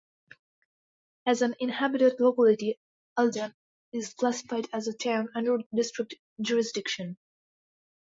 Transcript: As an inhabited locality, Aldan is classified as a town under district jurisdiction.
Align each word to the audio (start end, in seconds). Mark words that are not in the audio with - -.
As 1.27 1.43
an 1.43 1.53
inhabited 1.59 2.15
locality, 2.19 2.79
Aldan 3.19 3.53
is 3.93 4.15
classified 4.15 4.67
as 4.73 4.87
a 4.87 4.97
town 4.97 5.29
under 5.35 5.59
district 5.75 6.15
jurisdiction. 6.41 7.17